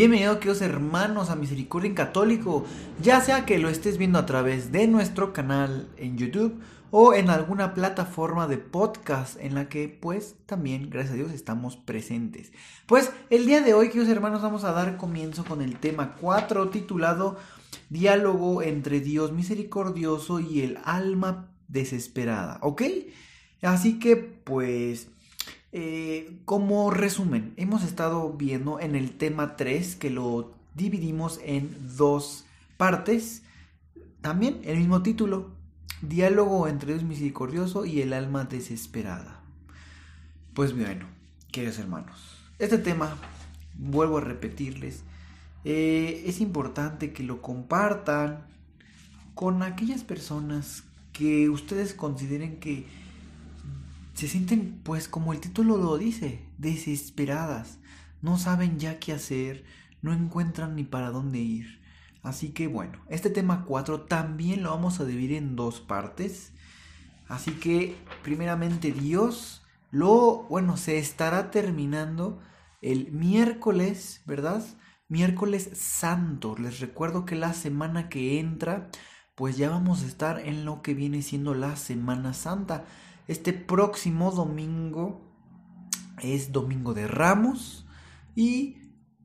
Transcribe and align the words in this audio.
Bienvenidos 0.00 0.38
queridos 0.38 0.62
hermanos 0.62 1.28
a 1.28 1.36
Misericordia 1.36 1.88
en 1.88 1.94
Católico, 1.94 2.64
ya 3.02 3.20
sea 3.20 3.44
que 3.44 3.58
lo 3.58 3.68
estés 3.68 3.98
viendo 3.98 4.18
a 4.18 4.24
través 4.24 4.72
de 4.72 4.86
nuestro 4.86 5.34
canal 5.34 5.90
en 5.98 6.16
YouTube 6.16 6.58
o 6.90 7.12
en 7.12 7.28
alguna 7.28 7.74
plataforma 7.74 8.48
de 8.48 8.56
podcast 8.56 9.38
en 9.38 9.54
la 9.54 9.68
que 9.68 9.90
pues 9.90 10.36
también 10.46 10.88
gracias 10.88 11.12
a 11.12 11.16
Dios 11.16 11.32
estamos 11.32 11.76
presentes. 11.76 12.50
Pues 12.86 13.12
el 13.28 13.44
día 13.44 13.60
de 13.60 13.74
hoy 13.74 13.88
queridos 13.88 14.08
hermanos 14.08 14.40
vamos 14.40 14.64
a 14.64 14.72
dar 14.72 14.96
comienzo 14.96 15.44
con 15.44 15.60
el 15.60 15.76
tema 15.76 16.16
4 16.18 16.70
titulado 16.70 17.36
Diálogo 17.90 18.62
entre 18.62 19.00
Dios 19.00 19.32
misericordioso 19.32 20.40
y 20.40 20.62
el 20.62 20.78
alma 20.82 21.50
desesperada, 21.68 22.58
¿ok? 22.62 22.84
Así 23.60 23.98
que 23.98 24.16
pues 24.16 25.08
eh, 25.72 26.38
como 26.44 26.90
resumen, 26.90 27.54
hemos 27.56 27.84
estado 27.84 28.32
viendo 28.32 28.80
en 28.80 28.96
el 28.96 29.12
tema 29.12 29.56
3 29.56 29.96
que 29.96 30.10
lo 30.10 30.52
dividimos 30.74 31.38
en 31.44 31.96
dos 31.96 32.44
partes. 32.76 33.42
También 34.20 34.60
el 34.64 34.78
mismo 34.78 35.02
título, 35.02 35.50
diálogo 36.02 36.66
entre 36.66 36.94
Dios 36.94 37.04
misericordioso 37.04 37.84
y 37.84 38.00
el 38.00 38.12
alma 38.12 38.44
desesperada. 38.44 39.40
Pues 40.54 40.76
bueno, 40.76 41.06
queridos 41.52 41.78
hermanos, 41.78 42.38
este 42.58 42.78
tema, 42.78 43.16
vuelvo 43.78 44.18
a 44.18 44.22
repetirles, 44.22 45.04
eh, 45.64 46.24
es 46.26 46.40
importante 46.40 47.12
que 47.12 47.22
lo 47.22 47.40
compartan 47.42 48.46
con 49.34 49.62
aquellas 49.62 50.02
personas 50.02 50.84
que 51.12 51.48
ustedes 51.48 51.94
consideren 51.94 52.58
que 52.58 52.86
se 54.20 54.28
sienten, 54.28 54.82
pues 54.82 55.08
como 55.08 55.32
el 55.32 55.40
título 55.40 55.78
lo 55.78 55.96
dice, 55.96 56.44
desesperadas. 56.58 57.78
No 58.20 58.36
saben 58.36 58.78
ya 58.78 58.98
qué 58.98 59.14
hacer, 59.14 59.64
no 60.02 60.12
encuentran 60.12 60.76
ni 60.76 60.84
para 60.84 61.10
dónde 61.10 61.38
ir. 61.38 61.80
Así 62.22 62.50
que 62.50 62.66
bueno, 62.66 62.98
este 63.08 63.30
tema 63.30 63.64
4 63.64 64.02
también 64.02 64.62
lo 64.62 64.72
vamos 64.72 65.00
a 65.00 65.06
dividir 65.06 65.38
en 65.38 65.56
dos 65.56 65.80
partes. 65.80 66.52
Así 67.28 67.52
que 67.52 67.96
primeramente 68.22 68.92
Dios 68.92 69.62
lo, 69.90 70.42
bueno, 70.50 70.76
se 70.76 70.98
estará 70.98 71.50
terminando 71.50 72.42
el 72.82 73.12
miércoles, 73.12 74.20
¿verdad? 74.26 74.62
Miércoles 75.08 75.70
santo. 75.72 76.56
Les 76.58 76.80
recuerdo 76.80 77.24
que 77.24 77.36
la 77.36 77.54
semana 77.54 78.10
que 78.10 78.38
entra, 78.38 78.90
pues 79.34 79.56
ya 79.56 79.70
vamos 79.70 80.02
a 80.02 80.06
estar 80.06 80.40
en 80.40 80.66
lo 80.66 80.82
que 80.82 80.92
viene 80.92 81.22
siendo 81.22 81.54
la 81.54 81.76
Semana 81.76 82.34
Santa. 82.34 82.84
Este 83.28 83.52
próximo 83.52 84.30
domingo 84.32 85.20
es 86.22 86.52
Domingo 86.52 86.94
de 86.94 87.06
Ramos 87.06 87.86
y 88.34 88.76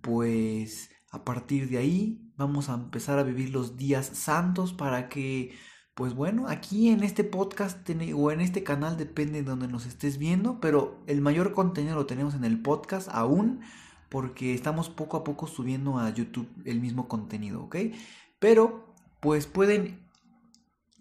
pues 0.01 0.89
a 1.11 1.23
partir 1.23 1.69
de 1.69 1.77
ahí 1.77 2.31
vamos 2.37 2.69
a 2.69 2.75
empezar 2.75 3.19
a 3.19 3.23
vivir 3.23 3.49
los 3.49 3.77
días 3.77 4.05
santos 4.13 4.73
para 4.73 5.09
que 5.09 5.53
pues 5.95 6.13
bueno, 6.13 6.49
aquí 6.49 6.89
en 6.89 7.03
este 7.03 7.23
podcast 7.23 7.89
o 8.15 8.31
en 8.31 8.41
este 8.41 8.63
canal 8.63 8.97
depende 8.97 9.41
de 9.41 9.49
donde 9.49 9.69
nos 9.69 9.85
estés 9.85 10.17
viendo, 10.17 10.59
pero 10.59 11.01
el 11.07 11.21
mayor 11.21 11.53
contenido 11.53 11.95
lo 11.95 12.05
tenemos 12.05 12.35
en 12.35 12.43
el 12.43 12.61
podcast 12.61 13.07
aún 13.09 13.61
porque 14.09 14.53
estamos 14.53 14.89
poco 14.89 15.15
a 15.15 15.23
poco 15.23 15.47
subiendo 15.47 15.97
a 15.97 16.09
YouTube 16.09 16.49
el 16.65 16.81
mismo 16.81 17.07
contenido, 17.07 17.63
¿ok? 17.63 17.77
Pero 18.39 18.93
pues 19.21 19.47
pueden 19.47 20.05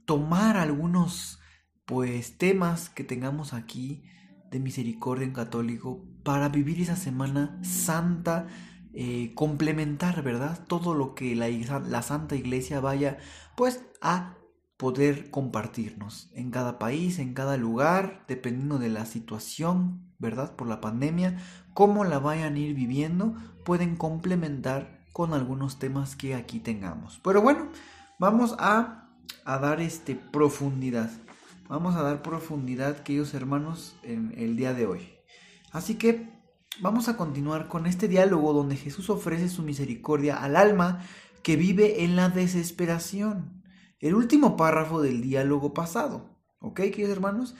tomar 0.05 0.57
algunos 0.57 1.41
pues 1.87 2.39
temas 2.39 2.89
que 2.89 3.05
tengamos 3.05 3.53
aquí 3.53 4.05
de 4.51 4.61
misericordia 4.61 5.27
en 5.27 5.33
católico 5.33 6.05
para 6.23 6.49
vivir 6.49 6.81
esa 6.81 6.97
semana 6.97 7.59
santa, 7.63 8.47
eh, 8.93 9.33
complementar, 9.35 10.23
¿verdad? 10.23 10.65
Todo 10.67 10.95
lo 10.95 11.15
que 11.15 11.35
la, 11.35 11.49
la 11.81 12.03
Santa 12.03 12.37
Iglesia 12.37 12.81
vaya 12.81 13.19
pues 13.57 13.85
a 14.01 14.37
poder 14.77 15.31
compartirnos 15.31 16.31
en 16.35 16.51
cada 16.51 16.79
país, 16.79 17.19
en 17.19 17.35
cada 17.35 17.57
lugar, 17.57 18.25
dependiendo 18.29 18.79
de 18.79 18.89
la 18.89 19.07
situación, 19.07 20.13
¿verdad? 20.19 20.57
Por 20.57 20.69
la 20.69 20.81
pandemia, 20.81 21.39
cómo 21.75 22.05
la 22.05 22.19
vayan 22.19 22.55
a 22.55 22.59
ir 22.59 22.75
viviendo, 22.75 23.35
pueden 23.65 23.97
complementar 23.97 25.05
con 25.13 25.33
algunos 25.33 25.79
temas 25.79 26.17
que 26.17 26.35
aquí 26.35 26.59
tengamos. 26.59 27.21
Pero 27.23 27.41
bueno, 27.41 27.69
vamos 28.19 28.57
a, 28.59 29.11
a 29.45 29.59
dar 29.59 29.81
este 29.81 30.17
profundidad 30.17 31.11
vamos 31.69 31.97
a 31.97 32.03
dar 32.03 32.23
profundidad, 32.23 33.03
queridos 33.03 33.35
hermanos, 33.35 33.97
en 34.03 34.35
el 34.37 34.57
día 34.57 34.75
de 34.75 34.87
hoy. 34.87 35.15
Así 35.73 35.97
que 35.97 36.29
vamos 36.81 37.09
a 37.09 37.17
continuar 37.17 37.69
con 37.69 37.87
este 37.87 38.09
diálogo 38.09 38.53
donde 38.53 38.77
Jesús 38.77 39.11
ofrece 39.11 39.49
su 39.49 39.63
misericordia 39.63 40.43
al 40.43 40.57
alma 40.57 41.05
que 41.43 41.57
vive 41.57 42.05
en 42.05 42.17
la 42.17 42.29
desesperación. 42.29 43.63
El 44.01 44.15
último 44.15 44.57
párrafo 44.57 45.01
del 45.01 45.23
diálogo 45.23 45.75
pasado. 45.75 46.39
¿Ok, 46.59 46.77
queridos 46.77 47.11
hermanos? 47.11 47.55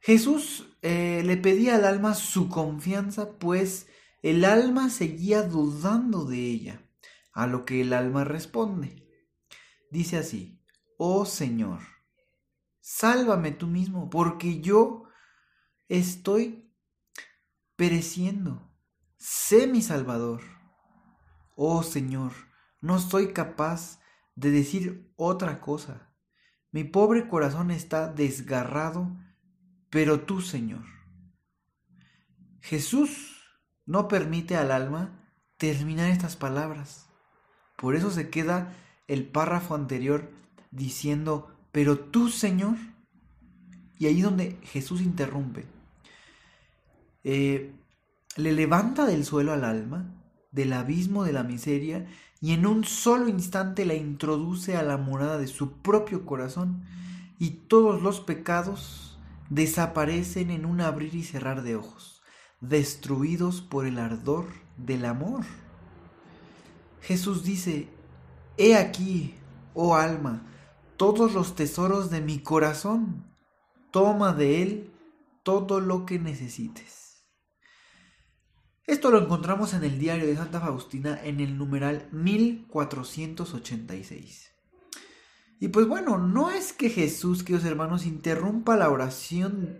Jesús 0.00 0.76
eh, 0.82 1.22
le 1.24 1.36
pedía 1.36 1.76
al 1.76 1.84
alma 1.84 2.14
su 2.14 2.48
confianza, 2.48 3.38
pues 3.38 3.86
el 4.22 4.44
alma 4.44 4.90
seguía 4.90 5.42
dudando 5.42 6.24
de 6.24 6.38
ella, 6.38 6.82
a 7.32 7.46
lo 7.46 7.64
que 7.64 7.80
el 7.80 7.92
alma 7.92 8.24
responde. 8.24 9.08
Dice 9.90 10.18
así, 10.18 10.60
oh 10.98 11.24
Señor, 11.24 11.93
Sálvame 12.86 13.50
tú 13.50 13.66
mismo, 13.66 14.10
porque 14.10 14.60
yo 14.60 15.04
estoy 15.88 16.70
pereciendo. 17.76 18.70
Sé 19.16 19.66
mi 19.66 19.80
Salvador. 19.80 20.42
Oh 21.56 21.82
Señor, 21.82 22.32
no 22.82 22.98
soy 22.98 23.32
capaz 23.32 24.00
de 24.34 24.50
decir 24.50 25.10
otra 25.16 25.62
cosa. 25.62 26.14
Mi 26.72 26.84
pobre 26.84 27.26
corazón 27.26 27.70
está 27.70 28.12
desgarrado, 28.12 29.16
pero 29.88 30.20
tú, 30.20 30.42
Señor. 30.42 30.84
Jesús 32.60 33.48
no 33.86 34.08
permite 34.08 34.58
al 34.58 34.70
alma 34.70 35.32
terminar 35.56 36.10
estas 36.10 36.36
palabras. 36.36 37.08
Por 37.78 37.96
eso 37.96 38.10
se 38.10 38.28
queda 38.28 38.74
el 39.08 39.26
párrafo 39.26 39.74
anterior 39.74 40.30
diciendo, 40.70 41.53
pero 41.74 41.98
tú, 41.98 42.28
Señor, 42.28 42.76
y 43.98 44.06
ahí 44.06 44.22
donde 44.22 44.60
Jesús 44.62 45.00
interrumpe, 45.00 45.66
eh, 47.24 47.72
le 48.36 48.52
levanta 48.52 49.06
del 49.06 49.24
suelo 49.24 49.52
al 49.52 49.64
alma, 49.64 50.14
del 50.52 50.72
abismo 50.72 51.24
de 51.24 51.32
la 51.32 51.42
miseria, 51.42 52.06
y 52.40 52.52
en 52.52 52.64
un 52.64 52.84
solo 52.84 53.26
instante 53.26 53.84
la 53.86 53.94
introduce 53.94 54.76
a 54.76 54.84
la 54.84 54.98
morada 54.98 55.36
de 55.36 55.48
su 55.48 55.78
propio 55.78 56.24
corazón, 56.24 56.84
y 57.40 57.50
todos 57.50 58.00
los 58.00 58.20
pecados 58.20 59.18
desaparecen 59.50 60.52
en 60.52 60.66
un 60.66 60.80
abrir 60.80 61.16
y 61.16 61.24
cerrar 61.24 61.64
de 61.64 61.74
ojos, 61.74 62.22
destruidos 62.60 63.62
por 63.62 63.84
el 63.84 63.98
ardor 63.98 64.46
del 64.76 65.04
amor. 65.04 65.44
Jesús 67.00 67.42
dice, 67.42 67.88
He 68.58 68.76
aquí, 68.76 69.34
oh 69.74 69.96
alma, 69.96 70.53
todos 70.96 71.34
los 71.34 71.54
tesoros 71.54 72.10
de 72.10 72.20
mi 72.20 72.38
corazón. 72.38 73.24
Toma 73.90 74.32
de 74.32 74.62
él 74.62 74.90
todo 75.42 75.80
lo 75.80 76.06
que 76.06 76.18
necesites. 76.18 77.24
Esto 78.86 79.10
lo 79.10 79.18
encontramos 79.18 79.72
en 79.72 79.82
el 79.84 79.98
diario 79.98 80.26
de 80.26 80.36
Santa 80.36 80.60
Faustina 80.60 81.18
en 81.22 81.40
el 81.40 81.56
numeral 81.56 82.06
1486. 82.12 84.52
Y 85.60 85.68
pues 85.68 85.86
bueno, 85.86 86.18
no 86.18 86.50
es 86.50 86.74
que 86.74 86.90
Jesús, 86.90 87.42
queridos 87.42 87.64
hermanos, 87.64 88.04
interrumpa 88.04 88.76
la 88.76 88.90
oración 88.90 89.78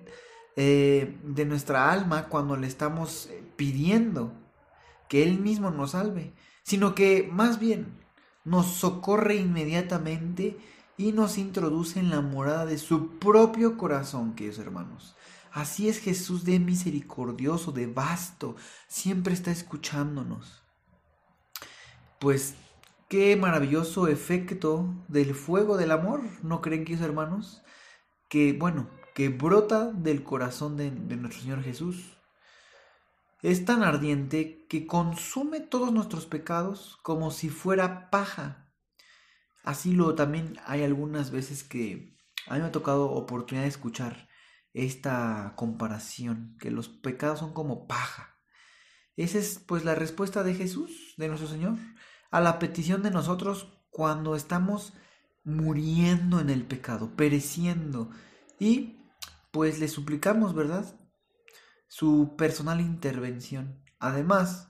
eh, 0.56 1.18
de 1.24 1.44
nuestra 1.44 1.92
alma 1.92 2.28
cuando 2.28 2.56
le 2.56 2.66
estamos 2.66 3.28
pidiendo 3.56 4.32
que 5.08 5.22
Él 5.22 5.38
mismo 5.38 5.70
nos 5.70 5.90
salve, 5.90 6.32
sino 6.62 6.94
que 6.94 7.28
más 7.30 7.58
bien 7.58 8.02
nos 8.44 8.66
socorre 8.66 9.36
inmediatamente 9.36 10.56
y 10.96 11.12
nos 11.12 11.38
introduce 11.38 11.98
en 12.00 12.10
la 12.10 12.20
morada 12.20 12.66
de 12.66 12.78
su 12.78 13.18
propio 13.18 13.76
corazón, 13.76 14.34
queridos 14.34 14.58
hermanos. 14.58 15.16
Así 15.52 15.88
es 15.88 15.98
Jesús 16.00 16.44
de 16.44 16.58
misericordioso, 16.58 17.72
de 17.72 17.86
vasto, 17.86 18.56
siempre 18.88 19.34
está 19.34 19.50
escuchándonos. 19.50 20.62
pues 22.18 22.54
qué 23.08 23.36
maravilloso 23.36 24.08
efecto 24.08 24.94
del 25.08 25.34
fuego 25.34 25.76
del 25.76 25.92
amor, 25.92 26.22
¿no 26.42 26.60
creen 26.60 26.84
que 26.84 26.94
hermanos? 26.94 27.62
Que 28.28 28.52
bueno, 28.52 28.88
que 29.14 29.28
brota 29.28 29.92
del 29.92 30.24
corazón 30.24 30.76
de, 30.76 30.90
de 30.90 31.16
nuestro 31.16 31.42
Señor 31.42 31.62
Jesús. 31.62 32.16
Es 33.42 33.64
tan 33.64 33.82
ardiente 33.82 34.66
que 34.68 34.86
consume 34.86 35.60
todos 35.60 35.92
nuestros 35.92 36.26
pecados 36.26 36.98
como 37.02 37.30
si 37.30 37.50
fuera 37.50 38.10
paja. 38.10 38.63
Así 39.64 39.92
lo 39.92 40.14
también 40.14 40.58
hay 40.66 40.82
algunas 40.82 41.30
veces 41.30 41.64
que 41.64 42.14
a 42.46 42.54
mí 42.54 42.60
me 42.60 42.66
ha 42.66 42.72
tocado 42.72 43.10
oportunidad 43.10 43.64
de 43.64 43.70
escuchar 43.70 44.28
esta 44.74 45.54
comparación, 45.56 46.56
que 46.60 46.70
los 46.70 46.88
pecados 46.88 47.38
son 47.38 47.54
como 47.54 47.86
paja. 47.86 48.36
Esa 49.16 49.38
es 49.38 49.58
pues 49.58 49.84
la 49.84 49.94
respuesta 49.94 50.42
de 50.42 50.54
Jesús, 50.54 51.14
de 51.16 51.28
nuestro 51.28 51.48
Señor, 51.48 51.76
a 52.30 52.40
la 52.40 52.58
petición 52.58 53.02
de 53.02 53.10
nosotros 53.10 53.72
cuando 53.90 54.36
estamos 54.36 54.92
muriendo 55.44 56.40
en 56.40 56.50
el 56.50 56.66
pecado, 56.66 57.16
pereciendo. 57.16 58.10
Y 58.58 58.98
pues 59.50 59.78
le 59.78 59.88
suplicamos, 59.88 60.54
¿verdad? 60.54 60.84
Su 61.88 62.34
personal 62.36 62.80
intervención. 62.80 63.82
Además, 63.98 64.68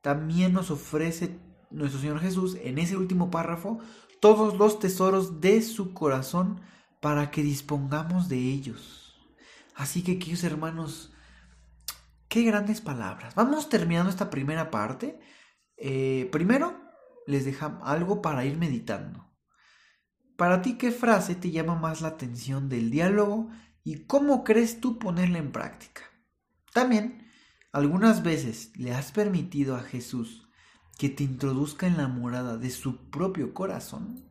también 0.00 0.52
nos 0.52 0.70
ofrece 0.70 1.40
nuestro 1.70 2.00
Señor 2.00 2.20
Jesús 2.20 2.56
en 2.62 2.78
ese 2.78 2.96
último 2.96 3.30
párrafo 3.30 3.80
todos 4.22 4.56
los 4.56 4.78
tesoros 4.78 5.40
de 5.40 5.62
su 5.62 5.94
corazón 5.94 6.60
para 7.00 7.32
que 7.32 7.42
dispongamos 7.42 8.28
de 8.28 8.38
ellos. 8.38 9.16
Así 9.74 10.04
que, 10.04 10.20
queridos 10.20 10.44
hermanos, 10.44 11.12
qué 12.28 12.44
grandes 12.44 12.80
palabras. 12.80 13.34
Vamos 13.34 13.68
terminando 13.68 14.10
esta 14.10 14.30
primera 14.30 14.70
parte. 14.70 15.18
Eh, 15.76 16.28
primero, 16.30 16.80
les 17.26 17.44
dejamos 17.44 17.82
algo 17.84 18.22
para 18.22 18.44
ir 18.44 18.58
meditando. 18.58 19.28
Para 20.36 20.62
ti, 20.62 20.78
¿qué 20.78 20.92
frase 20.92 21.34
te 21.34 21.50
llama 21.50 21.74
más 21.74 22.00
la 22.00 22.08
atención 22.08 22.68
del 22.68 22.92
diálogo 22.92 23.50
y 23.82 24.04
cómo 24.04 24.44
crees 24.44 24.80
tú 24.80 25.00
ponerla 25.00 25.38
en 25.38 25.50
práctica? 25.50 26.02
También, 26.72 27.28
algunas 27.72 28.22
veces 28.22 28.70
le 28.76 28.94
has 28.94 29.10
permitido 29.10 29.74
a 29.74 29.80
Jesús 29.80 30.41
que 31.02 31.08
te 31.08 31.24
introduzca 31.24 31.88
en 31.88 31.96
la 31.96 32.06
morada 32.06 32.56
de 32.58 32.70
su 32.70 32.96
propio 32.96 33.54
corazón. 33.54 34.24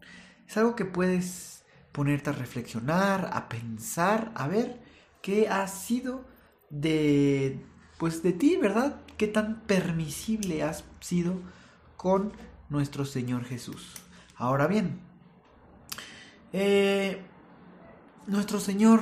Es 0.47 0.55
algo 0.55 0.73
que 0.73 0.85
puedes 0.85 1.65
ponerte 1.91 2.29
a 2.29 2.33
reflexionar, 2.33 3.29
a 3.33 3.49
pensar, 3.49 4.31
a 4.35 4.47
ver 4.47 4.81
qué 5.21 5.49
ha 5.49 5.67
sido 5.67 6.23
de 6.69 7.59
pues 7.97 8.23
de 8.23 8.31
ti, 8.31 8.55
¿verdad? 8.55 9.01
Qué 9.17 9.27
tan 9.27 9.63
permisible 9.63 10.63
has 10.63 10.85
sido 11.01 11.41
con 11.97 12.31
nuestro 12.69 13.03
Señor 13.03 13.43
Jesús. 13.43 13.95
Ahora 14.37 14.67
bien, 14.67 15.01
eh, 16.53 17.21
nuestro 18.27 18.61
Señor 18.61 19.01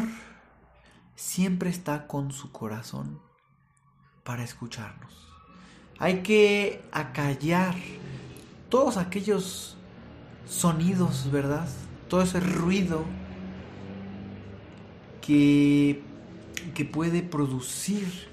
siempre 1.13 1.69
está 1.69 2.07
con 2.07 2.31
su 2.31 2.51
corazón 2.51 3.21
para 4.23 4.43
escucharnos. 4.43 5.38
Hay 5.99 6.21
que 6.21 6.81
acallar 6.91 7.75
todos 8.69 8.97
aquellos 8.97 9.75
sonidos, 10.47 11.29
¿verdad? 11.31 11.67
Todo 12.07 12.21
ese 12.21 12.39
ruido 12.39 13.03
que, 15.21 16.01
que 16.73 16.85
puede 16.85 17.21
producir 17.21 18.29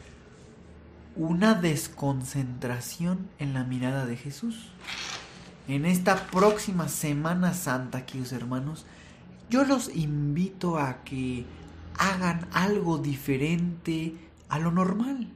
una 1.17 1.55
desconcentración 1.55 3.29
en 3.39 3.53
la 3.53 3.65
mirada 3.65 4.07
de 4.07 4.17
Jesús. 4.17 4.71
En 5.67 5.85
esta 5.85 6.27
próxima 6.29 6.89
Semana 6.89 7.53
Santa, 7.53 8.07
queridos 8.07 8.33
hermanos, 8.33 8.87
yo 9.51 9.65
los 9.65 9.95
invito 9.95 10.79
a 10.79 11.03
que 11.03 11.45
hagan 11.99 12.47
algo 12.53 12.99
diferente 12.99 14.15
a 14.49 14.59
lo 14.59 14.71
normal. 14.71 15.36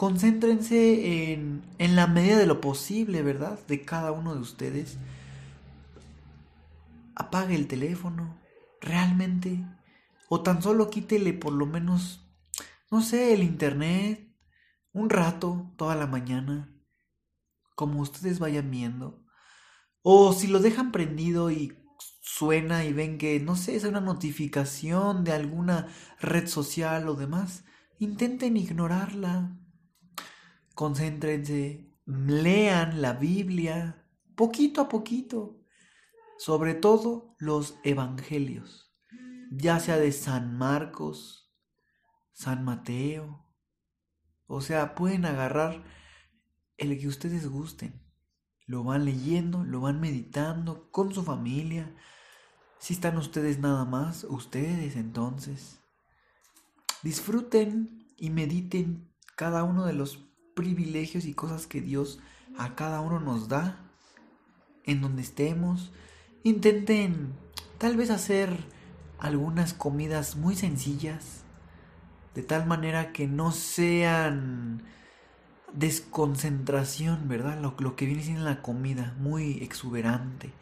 Concéntrense 0.00 1.32
en, 1.32 1.62
en 1.76 1.94
la 1.94 2.06
medida 2.06 2.38
de 2.38 2.46
lo 2.46 2.62
posible, 2.62 3.22
¿verdad? 3.22 3.58
De 3.68 3.84
cada 3.84 4.12
uno 4.12 4.34
de 4.34 4.40
ustedes. 4.40 4.96
Apague 7.14 7.54
el 7.54 7.66
teléfono, 7.66 8.34
realmente 8.80 9.62
o 10.32 10.42
tan 10.42 10.62
solo 10.62 10.88
quítele 10.90 11.34
por 11.34 11.52
lo 11.52 11.66
menos, 11.66 12.24
no 12.90 13.02
sé, 13.02 13.34
el 13.34 13.42
internet, 13.42 14.32
un 14.92 15.10
rato, 15.10 15.72
toda 15.76 15.96
la 15.96 16.06
mañana, 16.06 16.72
como 17.74 18.00
ustedes 18.00 18.38
vayan 18.38 18.70
viendo. 18.70 19.24
O 20.02 20.32
si 20.32 20.46
lo 20.46 20.60
dejan 20.60 20.92
prendido 20.92 21.50
y 21.50 21.76
suena 22.22 22.84
y 22.84 22.92
ven 22.92 23.18
que, 23.18 23.40
no 23.40 23.56
sé, 23.56 23.74
es 23.74 23.82
una 23.82 24.00
notificación 24.00 25.24
de 25.24 25.32
alguna 25.32 25.88
red 26.20 26.46
social 26.46 27.08
o 27.08 27.16
demás, 27.16 27.64
intenten 27.98 28.56
ignorarla. 28.56 29.59
Concéntrense, 30.80 31.62
lean 32.06 33.02
la 33.02 33.12
Biblia, 33.12 34.06
poquito 34.34 34.80
a 34.80 34.88
poquito, 34.88 35.60
sobre 36.38 36.74
todo 36.74 37.36
los 37.38 37.78
evangelios 37.84 38.90
ya 39.50 39.80
sea 39.80 39.96
de 39.96 40.12
San 40.12 40.56
Marcos, 40.56 41.52
San 42.32 42.64
Mateo. 42.64 43.44
O 44.46 44.60
sea, 44.60 44.94
pueden 44.94 45.24
agarrar 45.24 45.84
el 46.76 46.98
que 46.98 47.08
ustedes 47.08 47.48
gusten. 47.48 48.00
Lo 48.66 48.84
van 48.84 49.04
leyendo, 49.04 49.64
lo 49.64 49.80
van 49.80 50.00
meditando 50.00 50.90
con 50.92 51.12
su 51.12 51.24
familia. 51.24 51.94
Si 52.78 52.94
están 52.94 53.16
ustedes 53.16 53.58
nada 53.58 53.84
más, 53.84 54.24
ustedes 54.24 54.96
entonces. 54.96 55.80
Disfruten 57.02 58.08
y 58.16 58.30
mediten 58.30 59.12
cada 59.36 59.64
uno 59.64 59.84
de 59.84 59.94
los 59.94 60.29
privilegios 60.60 61.24
y 61.24 61.32
cosas 61.32 61.66
que 61.66 61.80
Dios 61.80 62.18
a 62.58 62.74
cada 62.74 63.00
uno 63.00 63.18
nos 63.18 63.48
da. 63.48 63.78
En 64.84 65.00
donde 65.00 65.22
estemos. 65.22 65.92
Intenten 66.42 67.32
tal 67.78 67.96
vez 67.96 68.10
hacer 68.10 68.50
algunas 69.18 69.74
comidas 69.74 70.36
muy 70.36 70.56
sencillas, 70.56 71.44
de 72.34 72.42
tal 72.42 72.66
manera 72.66 73.12
que 73.12 73.26
no 73.26 73.52
sean 73.52 74.82
desconcentración, 75.72 77.28
¿verdad? 77.28 77.60
Lo, 77.60 77.96
que 77.96 78.06
viene 78.06 78.22
siendo 78.22 78.44
la 78.44 78.62
comida, 78.62 79.14
muy 79.18 79.62
exuberante. 79.62 80.52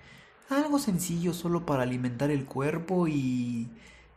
Algo 0.50 0.78
sencillo 0.78 1.34
solo 1.34 1.66
para 1.66 1.82
alimentar 1.82 2.30
el 2.30 2.44
cuerpo 2.44 3.08
y, 3.08 3.68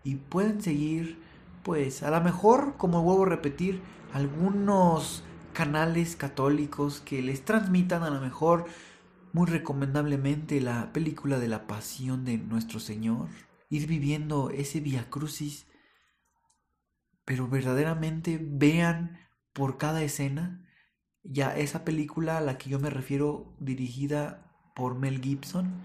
y 0.03 0.15
pueden 0.15 0.61
seguir, 0.61 1.19
pues 1.63 2.03
a 2.03 2.11
lo 2.11 2.21
mejor, 2.21 2.75
como 2.77 3.03
vuelvo 3.03 3.25
a 3.25 3.29
repetir, 3.29 3.81
algunos 4.13 5.23
canales 5.53 6.15
católicos 6.15 7.01
que 7.01 7.22
les 7.22 7.43
transmitan 7.43 8.03
a 8.03 8.10
lo 8.10 8.20
mejor 8.20 8.65
muy 9.34 9.48
recomendablemente 9.48 10.60
la 10.62 10.91
película 10.93 11.39
de 11.39 11.48
la 11.48 11.67
pasión 11.67 12.25
de 12.25 12.38
nuestro 12.38 12.79
Señor 12.79 13.29
ir 13.70 13.88
viviendo 13.88 14.50
ese 14.50 14.81
Via 14.81 15.10
Crucis, 15.10 15.65
pero 17.24 17.48
verdaderamente 17.48 18.38
vean 18.41 19.20
por 19.53 19.77
cada 19.77 20.03
escena. 20.03 20.67
Ya 21.24 21.55
esa 21.55 21.86
película 21.86 22.38
a 22.38 22.41
la 22.41 22.58
que 22.58 22.70
yo 22.70 22.79
me 22.79 22.89
refiero 22.89 23.55
dirigida 23.60 24.51
por 24.75 24.96
Mel 24.96 25.22
Gibson, 25.22 25.84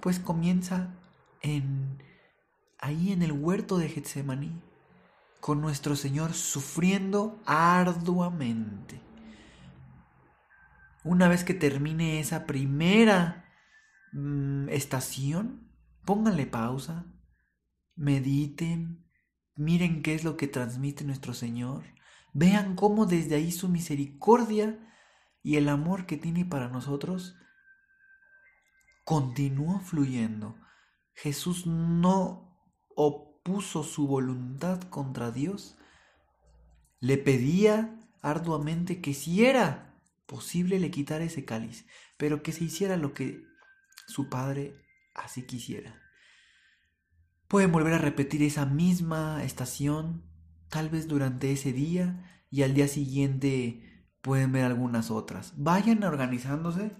pues 0.00 0.18
comienza 0.18 0.94
en 1.42 2.02
ahí 2.78 3.12
en 3.12 3.22
el 3.22 3.32
huerto 3.32 3.78
de 3.78 3.88
Getsemaní 3.88 4.62
con 5.46 5.60
nuestro 5.60 5.94
Señor 5.94 6.34
sufriendo 6.34 7.40
arduamente. 7.46 9.00
Una 11.04 11.28
vez 11.28 11.44
que 11.44 11.54
termine 11.54 12.18
esa 12.18 12.46
primera 12.46 13.44
mm, 14.10 14.68
estación, 14.70 15.70
pónganle 16.04 16.46
pausa, 16.46 17.06
mediten, 17.94 19.06
miren 19.54 20.02
qué 20.02 20.16
es 20.16 20.24
lo 20.24 20.36
que 20.36 20.48
transmite 20.48 21.04
nuestro 21.04 21.32
Señor, 21.32 21.84
vean 22.32 22.74
cómo 22.74 23.06
desde 23.06 23.36
ahí 23.36 23.52
su 23.52 23.68
misericordia 23.68 24.84
y 25.44 25.58
el 25.58 25.68
amor 25.68 26.06
que 26.06 26.16
tiene 26.16 26.44
para 26.44 26.66
nosotros 26.66 27.36
continúa 29.04 29.78
fluyendo. 29.78 30.56
Jesús 31.14 31.68
no 31.68 32.58
opuso 33.46 33.84
su 33.84 34.08
voluntad 34.08 34.80
contra 34.90 35.30
Dios, 35.30 35.76
le 36.98 37.16
pedía 37.16 37.96
arduamente 38.20 39.00
que 39.00 39.14
si 39.14 39.44
era 39.44 39.94
posible 40.26 40.80
le 40.80 40.90
quitara 40.90 41.24
ese 41.24 41.44
cáliz, 41.44 41.86
pero 42.16 42.42
que 42.42 42.50
se 42.50 42.64
hiciera 42.64 42.96
lo 42.96 43.14
que 43.14 43.44
su 44.08 44.28
Padre 44.28 44.74
así 45.14 45.42
quisiera. 45.42 46.02
Pueden 47.46 47.70
volver 47.70 47.94
a 47.94 47.98
repetir 47.98 48.42
esa 48.42 48.66
misma 48.66 49.44
estación, 49.44 50.24
tal 50.68 50.88
vez 50.88 51.06
durante 51.06 51.52
ese 51.52 51.72
día 51.72 52.44
y 52.50 52.62
al 52.62 52.74
día 52.74 52.88
siguiente 52.88 54.08
pueden 54.22 54.50
ver 54.50 54.64
algunas 54.64 55.12
otras. 55.12 55.54
Vayan 55.56 56.02
organizándose 56.02 56.90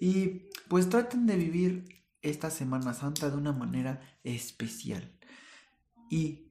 Y 0.00 0.50
pues 0.68 0.90
traten 0.90 1.24
de 1.24 1.36
vivir 1.36 2.04
esta 2.20 2.50
Semana 2.50 2.92
Santa 2.92 3.30
de 3.30 3.36
una 3.36 3.52
manera 3.52 4.18
especial. 4.22 5.13
Y 6.10 6.50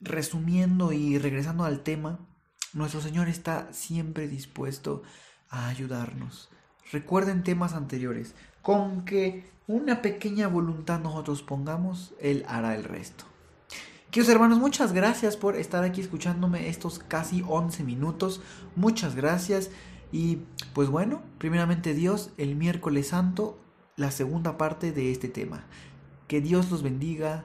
resumiendo 0.00 0.92
y 0.92 1.18
regresando 1.18 1.64
al 1.64 1.82
tema, 1.82 2.26
nuestro 2.72 3.00
Señor 3.00 3.28
está 3.28 3.72
siempre 3.72 4.28
dispuesto 4.28 5.02
a 5.48 5.68
ayudarnos. 5.68 6.50
Recuerden 6.92 7.42
temas 7.42 7.74
anteriores. 7.74 8.34
Con 8.62 9.04
que 9.04 9.50
una 9.66 10.02
pequeña 10.02 10.48
voluntad 10.48 11.00
nosotros 11.00 11.42
pongamos, 11.42 12.14
Él 12.20 12.44
hará 12.48 12.74
el 12.74 12.84
resto. 12.84 13.24
Queridos 14.10 14.34
hermanos, 14.34 14.58
muchas 14.58 14.92
gracias 14.92 15.36
por 15.36 15.54
estar 15.54 15.84
aquí 15.84 16.00
escuchándome 16.00 16.68
estos 16.68 16.98
casi 16.98 17.44
11 17.46 17.84
minutos. 17.84 18.42
Muchas 18.74 19.14
gracias. 19.14 19.70
Y 20.10 20.40
pues 20.74 20.88
bueno, 20.88 21.22
primeramente 21.38 21.94
Dios, 21.94 22.30
el 22.36 22.56
miércoles 22.56 23.08
santo, 23.08 23.60
la 23.96 24.10
segunda 24.10 24.58
parte 24.58 24.90
de 24.90 25.12
este 25.12 25.28
tema. 25.28 25.64
Que 26.26 26.40
Dios 26.40 26.70
los 26.72 26.82
bendiga. 26.82 27.44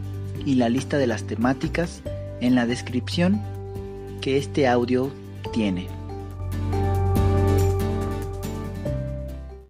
y 0.45 0.55
la 0.55 0.69
lista 0.69 0.97
de 0.97 1.07
las 1.07 1.23
temáticas 1.23 2.01
en 2.39 2.55
la 2.55 2.65
descripción 2.65 3.41
que 4.21 4.37
este 4.37 4.67
audio 4.67 5.11
tiene. 5.53 6.00